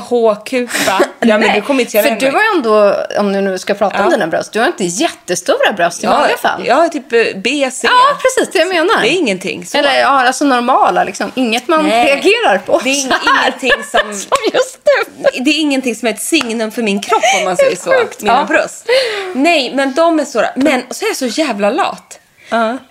[0.05, 1.05] GH-kupa.
[1.23, 3.97] Ja, men du kommer inte känna För du har ändå, om du nu ska prata
[3.99, 4.11] om Ja.
[4.11, 6.63] dina bröst, du har inte jättestora bröst i vanliga fall.
[6.67, 7.89] Ja, typ eh, B, C.
[7.91, 9.03] Ja, precis det jag menar.
[9.03, 9.79] Det är ingenting så.
[9.79, 11.33] Eller ja, alltså normala liksom.
[11.35, 12.05] Inget man Nej.
[12.07, 12.81] reagerar på.
[12.85, 13.19] Det är så här.
[13.49, 15.31] ingenting som- som just nu.
[15.45, 17.91] Det är ingenting som är ett signum för min kropp om man säger så.
[17.93, 18.45] sjukt, Mina ja.
[18.45, 18.87] bröst.
[19.35, 20.49] Nej, men de är stora.
[20.57, 22.17] Men så är jag så jävla lat.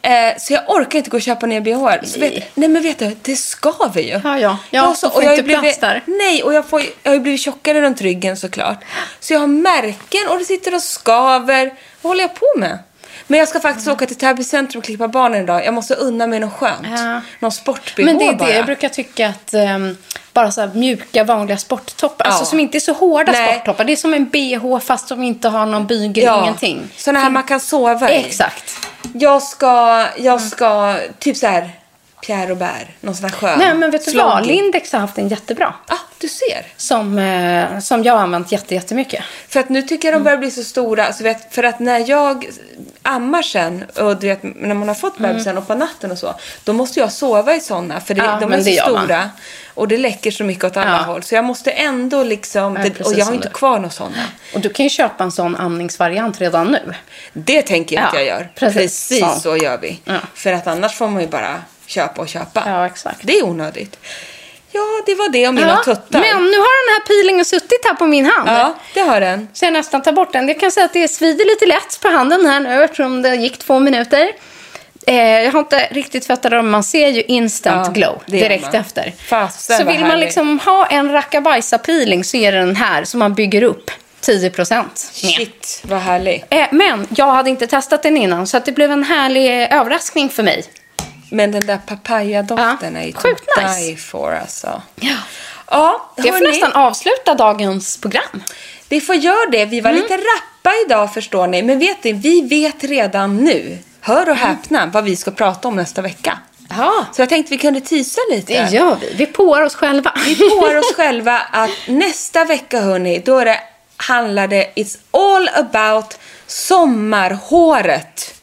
[0.01, 2.03] Eh, så jag orkar inte gå och köpa nya bh.
[2.03, 4.21] Så vet, nej men vet du, det skaver ju.
[4.23, 4.39] Ja, ja.
[4.39, 6.03] Ja, Jag har får och jag inte ju plats där.
[6.05, 8.83] Nej, och jag, får, jag har ju blivit tjockare runt ryggen såklart.
[9.19, 11.73] Så jag har märken och det sitter och skaver.
[12.01, 12.79] Vad håller jag på med?
[13.31, 15.65] Men jag ska faktiskt åka till Täby centrum och klippa barnen idag.
[15.65, 16.87] Jag måste unna mig något skönt.
[16.97, 17.21] Ja.
[17.39, 18.49] Någon sport-bh Men det är bara.
[18.49, 19.97] det jag brukar tycka att ehm,
[20.33, 22.45] bara så mjuka vanliga sporttoppar, alltså Ja.
[22.45, 23.53] som inte är så hårda Nej.
[23.53, 23.83] sporttoppar.
[23.83, 26.87] Det är som en bh fast som inte har någon bygel, ingenting.
[26.95, 28.15] Sådana här man kan sova i.
[28.25, 28.87] Exakt.
[29.13, 31.69] Jag ska, jag ska, typ så här
[32.25, 33.59] Pierre Robert, någon sån här skön.
[33.59, 34.45] Nej men vet du vad.
[34.47, 35.73] Lindex har haft en jättebra.
[35.87, 36.65] Ah, du ser.
[36.77, 39.23] Som, eh, som jag har använt jätte, jättemycket.
[39.47, 40.13] För att nu tycker Mm.
[40.13, 41.05] jag de börjar bli så stora.
[41.05, 42.49] Alltså vet, för att när jag
[43.03, 46.35] ammar sen och du vet, när man har fått bebisen och på natten och så.
[46.63, 48.33] Då måste jag sova i såna för det, Mm.
[48.33, 49.03] Ja, de är så man.
[49.05, 49.29] stora.
[49.73, 50.97] Och det läcker så mycket åt alla Ja.
[50.97, 51.23] håll.
[51.23, 53.53] Så jag måste ändå liksom, det, och jag har inte du.
[53.53, 54.15] kvar några sådana.
[54.53, 56.93] Och du kan ju köpa en sån amningsvariant redan nu.
[57.33, 58.49] Det tänker jag att Ja, jag gör.
[58.55, 58.75] precis.
[59.09, 59.39] Precis, Så.
[59.39, 59.57] så.
[59.57, 59.99] gör vi.
[60.33, 62.63] För att annars får man ju bara köpa och köpa.
[62.65, 63.19] Ja, exakt.
[63.21, 63.99] Det är onödigt.
[64.71, 66.19] Ja, det var det om mina tuttar.
[66.19, 68.49] Men nu har den här peelingen suttit här på min hand.
[68.49, 69.47] Ja, det har den.
[69.53, 70.47] Så jag nästan tar bort den.
[70.47, 73.57] Jag kan säga att det svider lite lätt på handen här nu eftersom det gick
[73.57, 74.31] två minuter.
[75.07, 78.73] Eh, jag har inte riktigt fattat det, men man ser ju instant Ja, glow direkt
[78.73, 79.13] efter.
[79.25, 83.19] Fasen så vill man liksom ha en rackabajsa peeling så är det den här som
[83.19, 86.45] man bygger upp 10 procent Shit, vad härlig.
[86.49, 90.29] Eh, men jag hade inte testat den innan så att det blev en härlig överraskning
[90.29, 90.63] för mig.
[91.31, 93.79] Men den där papayadoften Ja, är ju sjukt to nice.
[93.79, 94.81] die for alltså.
[94.95, 95.15] Ja.
[95.71, 98.43] Ja, Det får hörni, nästan avsluta dagens program.
[98.89, 99.65] Vi får göra det.
[99.65, 100.01] Vi var Mm.
[100.01, 101.61] lite rappa idag förstår ni.
[101.63, 104.29] Men vet ni, vi vet redan nu, hör Mm.
[104.31, 106.39] och häpna, vad vi ska prata om nästa vecka.
[106.77, 108.63] Ja, Så jag tänkte vi kunde tisa lite.
[108.63, 109.13] det gör vi.
[109.17, 110.13] Vi påar oss själva.
[110.25, 113.59] Vi påar oss själva att nästa vecka hörni, då är det,
[113.97, 118.33] handlar det It's all about sommarhåret.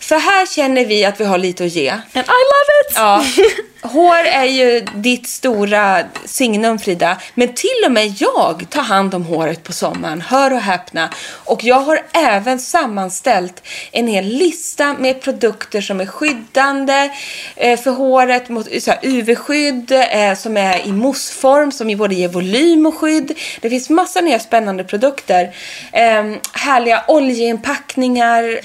[0.00, 1.90] Så här känner vi att vi har lite att ge.
[1.90, 2.94] And I love it!
[2.94, 3.24] Ja.
[3.84, 7.16] Hår är ju ditt stora signum, Frida.
[7.34, 10.20] Men till och med jag tar hand om håret på sommaren.
[10.20, 11.10] Hör och häpna.
[11.44, 17.10] Och jag har även sammanställt en hel lista med produkter som är skyddande
[17.56, 18.48] eh, för håret.
[18.48, 18.68] Mot
[19.02, 23.38] UV-skydd eh, som är i moussform som både ger volym och skydd.
[23.60, 25.54] Det finns massor nya spännande produkter.
[25.92, 28.60] Eh, härliga oljeinpackningar.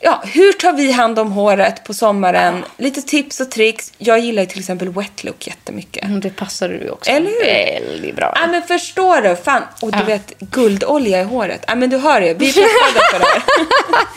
[0.00, 2.64] Ja, hur tar vi hand om håret på sommaren?
[2.76, 3.92] Lite tips och tricks.
[3.98, 6.04] Jag gillar ju till exempel wet look jättemycket.
[6.04, 7.86] Mm, Det passar du också Eller hur?
[7.86, 8.32] väldigt bra.
[8.40, 9.36] Ja, men förstår du?
[9.36, 9.62] Fan.
[9.82, 10.04] Och du Ja.
[10.04, 11.64] vet, guldolja i håret.
[11.68, 12.34] Ja, men du hör ju.
[12.34, 13.42] Vi är peppade för det här.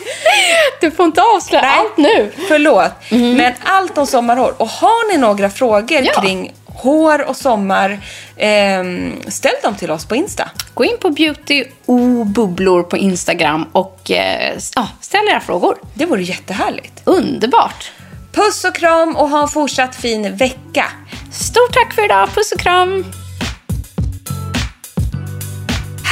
[0.80, 2.32] Du får inte avslöja allt nu.
[2.48, 2.90] Förlåt.
[3.10, 4.54] Men allt om sommarhår.
[4.58, 6.20] Och har ni några frågor Ja.
[6.22, 8.00] kring hår och sommar,
[8.36, 10.50] ehm, ställ dem till oss på Insta.
[10.74, 14.58] Gå in på beauty o bubblor på Instagram och eh,
[15.00, 15.78] ställ era frågor.
[15.94, 17.02] Det vore jättehärligt.
[17.04, 17.92] Underbart.
[18.32, 20.84] Puss och kram och ha en fortsatt fin vecka.
[21.32, 22.28] Stort tack för idag.
[22.34, 23.04] Puss och kram.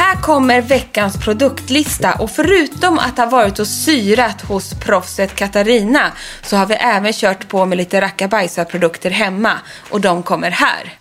[0.00, 6.56] Här kommer veckans produktlista och förutom att ha varit och syrat hos proffset Katarina så
[6.56, 9.52] har vi även kört på med lite rackabajsarprodukter hemma
[9.90, 10.94] och de kommer här.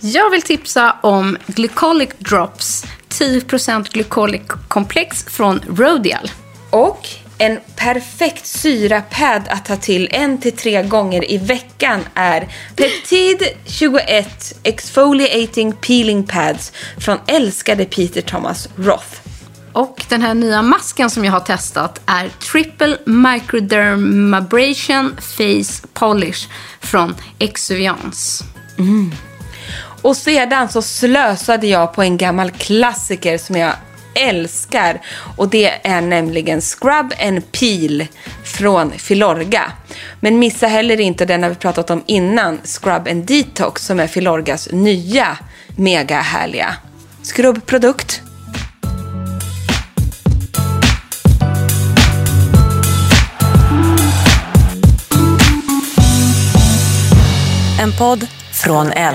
[0.00, 6.30] Jag vill tipsa om Glycolic Drops 10% Glycolic Komplex från Rodial.
[6.70, 7.08] Och
[7.40, 14.58] en perfekt syrapad att ta till en till tre gånger i veckan är Peptid 21
[14.62, 19.20] Exfoliating Peeling Pads från älskade Peter Thomas Roth.
[19.72, 26.48] Och den här nya masken som jag har testat är Triple Microdermabrasion Face Polish
[26.80, 28.44] från Exuviance.
[30.02, 33.72] Och sedan så slösade jag på en gammal klassiker som jag
[34.14, 35.00] älskar.
[35.36, 38.06] Och det är nämligen Scrub and Peel
[38.44, 39.72] från Filorga.
[40.20, 44.06] Men missa heller inte den har vi pratat om innan, Scrub and Detox som är
[44.06, 45.38] Filorgas nya
[45.76, 46.76] mega härliga
[47.22, 48.22] skrubbprodukt.
[57.80, 59.14] En podd från L.